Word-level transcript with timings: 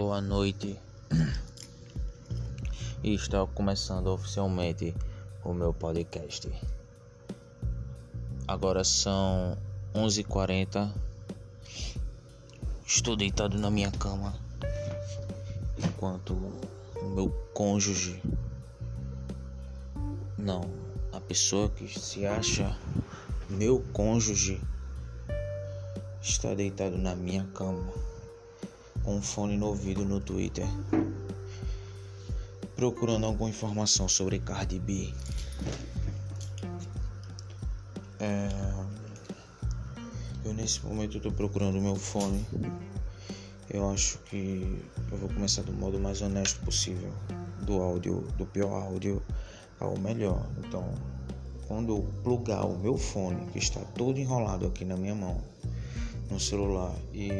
boa 0.00 0.18
noite. 0.18 0.78
E 3.04 3.14
está 3.14 3.46
começando 3.48 4.06
oficialmente 4.06 4.94
o 5.44 5.52
meu 5.52 5.74
podcast. 5.74 6.50
Agora 8.48 8.82
são 8.82 9.58
11h40. 9.94 10.90
Estou 12.86 13.14
deitado 13.14 13.58
na 13.58 13.70
minha 13.70 13.90
cama 13.90 14.34
enquanto 15.76 16.32
o 16.32 17.04
meu 17.04 17.28
cônjuge, 17.52 18.22
não, 20.38 20.62
a 21.12 21.20
pessoa 21.20 21.68
que 21.68 21.86
se 21.86 22.24
acha 22.24 22.74
meu 23.50 23.84
cônjuge, 23.92 24.62
está 26.22 26.54
deitado 26.54 26.96
na 26.96 27.14
minha 27.14 27.44
cama 27.52 28.09
com 29.04 29.16
um 29.16 29.22
fone 29.22 29.56
no 29.56 29.66
ouvido 29.66 30.04
no 30.04 30.20
Twitter, 30.20 30.66
procurando 32.76 33.26
alguma 33.26 33.50
informação 33.50 34.08
sobre 34.08 34.38
Cardi 34.38 34.78
B. 34.78 35.12
É... 38.18 38.48
Eu 40.44 40.54
nesse 40.54 40.84
momento 40.84 41.18
estou 41.18 41.32
procurando 41.32 41.78
o 41.78 41.82
meu 41.82 41.96
fone. 41.96 42.44
Eu 43.68 43.88
acho 43.90 44.18
que 44.18 44.82
eu 45.12 45.18
vou 45.18 45.28
começar 45.28 45.62
do 45.62 45.72
modo 45.72 45.98
mais 45.98 46.22
honesto 46.22 46.60
possível, 46.64 47.12
do 47.62 47.80
áudio, 47.80 48.22
do 48.36 48.44
pior 48.46 48.82
áudio 48.82 49.22
ao 49.78 49.96
melhor. 49.98 50.44
Então, 50.58 50.92
quando 51.68 51.96
eu 51.96 52.06
plugar 52.24 52.66
o 52.66 52.78
meu 52.78 52.96
fone, 52.96 53.46
que 53.52 53.58
está 53.58 53.80
todo 53.94 54.18
enrolado 54.18 54.66
aqui 54.66 54.84
na 54.84 54.96
minha 54.96 55.14
mão, 55.14 55.40
no 56.30 56.40
celular 56.40 56.94
e 57.12 57.30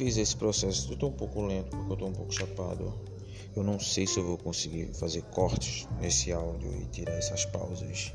fiz 0.00 0.16
esse 0.16 0.34
processo. 0.34 0.90
Eu 0.90 0.96
tô 0.96 1.08
um 1.08 1.12
pouco 1.12 1.42
lento 1.42 1.76
porque 1.76 1.92
eu 1.92 1.96
tô 1.96 2.06
um 2.06 2.12
pouco 2.12 2.32
chapado. 2.32 2.94
Eu 3.54 3.62
não 3.62 3.78
sei 3.78 4.06
se 4.06 4.18
eu 4.18 4.24
vou 4.24 4.38
conseguir 4.38 4.94
fazer 4.94 5.20
cortes 5.24 5.86
nesse 6.00 6.32
áudio 6.32 6.72
e 6.74 6.86
tirar 6.86 7.12
essas 7.12 7.44
pausas. 7.44 8.14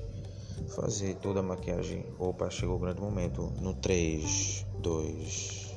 Fazer 0.69 1.13
toda 1.17 1.41
a 1.41 1.44
maquiagem. 1.44 2.03
Opa, 2.17 2.50
chegou 2.50 2.78
o 2.78 2.80
grande 2.80 3.02
momento. 3.02 3.53
No 3.61 3.75
3, 3.75 4.66
2, 4.80 5.75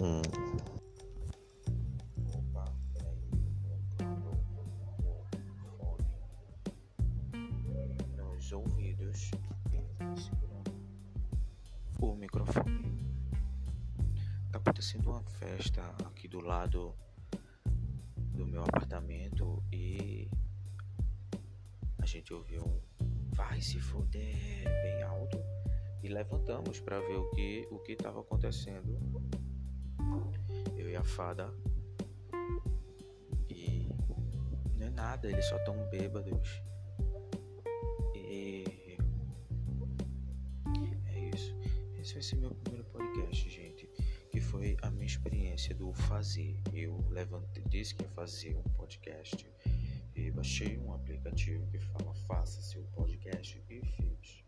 1. 0.00 0.22
Opa, 2.38 2.72
Nos 8.16 8.52
ouvidos. 8.52 9.30
O 12.00 12.14
microfone 12.14 12.89
acontecendo 14.70 15.10
uma 15.10 15.22
festa 15.24 15.82
aqui 16.06 16.28
do 16.28 16.38
lado 16.38 16.94
do 18.32 18.46
meu 18.46 18.62
apartamento 18.62 19.60
e 19.72 20.30
a 22.00 22.06
gente 22.06 22.32
ouviu 22.32 22.62
um 22.62 22.80
vai 23.32 23.60
se 23.60 23.80
foder 23.80 24.62
bem 24.82 25.02
alto 25.02 25.42
e 26.04 26.08
levantamos 26.08 26.78
para 26.78 27.00
ver 27.00 27.16
o 27.16 27.28
que 27.30 27.66
o 27.72 27.80
que 27.80 27.92
estava 27.92 28.20
acontecendo. 28.20 28.96
Eu 30.76 30.88
e 30.88 30.94
a 30.94 31.02
fada 31.02 31.52
e 33.48 33.88
não 34.76 34.86
é 34.86 34.90
nada, 34.90 35.28
eles 35.28 35.46
só 35.46 35.56
estão 35.56 35.74
bêbados. 35.90 36.62
E 38.14 38.96
é 41.06 41.30
isso. 41.34 41.56
Esse 41.98 42.14
vai 42.14 42.22
ser 42.22 42.36
meu 42.36 42.54
primeiro 42.54 42.84
podcast, 42.84 43.50
gente 43.50 43.69
experiência 45.10 45.74
do 45.74 45.92
fazer. 45.92 46.56
Eu 46.72 47.04
levantei, 47.10 47.64
disse 47.64 47.94
que 47.94 48.04
ia 48.04 48.08
fazer 48.10 48.54
um 48.54 48.62
podcast 48.62 49.44
e 50.14 50.30
baixei 50.30 50.78
um 50.78 50.94
aplicativo 50.94 51.66
que 51.70 51.78
fala 51.78 52.14
faça 52.26 52.62
seu 52.62 52.82
podcast 52.94 53.60
e 53.68 53.80
fiz. 53.80 54.44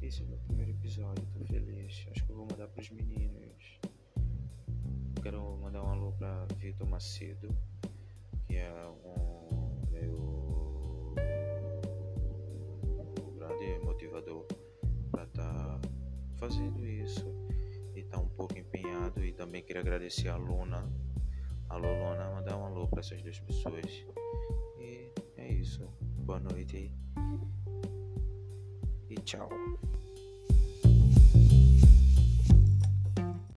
Esse 0.00 0.22
é 0.22 0.24
o 0.24 0.28
meu 0.28 0.38
primeiro 0.38 0.70
episódio, 0.70 1.26
tô 1.32 1.44
feliz. 1.46 2.06
Acho 2.10 2.24
que 2.24 2.30
eu 2.30 2.36
vou 2.36 2.46
mandar 2.46 2.68
pros 2.68 2.90
meninos. 2.90 3.80
Quero 5.22 5.56
mandar 5.56 5.82
um 5.82 5.88
alô 5.88 6.12
pra 6.12 6.46
Vitor 6.56 6.86
Macedo, 6.86 7.48
que 8.46 8.56
é 8.56 8.70
um 9.04 9.90
meu 9.90 11.14
grande 13.38 13.84
motivador 13.84 14.46
para 15.10 15.24
estar 15.24 15.80
tá 15.80 15.80
fazendo 16.36 16.83
também 19.54 19.62
queria 19.62 19.82
agradecer 19.82 20.28
a 20.30 20.36
Luna. 20.36 20.84
Alô 21.68 21.86
Luna, 21.86 22.28
mandar 22.28 22.56
um 22.56 22.64
alô 22.66 22.88
para 22.88 22.98
essas 22.98 23.22
duas 23.22 23.38
pessoas. 23.38 24.04
E 24.80 25.12
é 25.36 25.52
isso. 25.52 25.86
Boa 26.26 26.40
noite 26.40 26.90
e 29.08 29.14
tchau. 29.20 29.48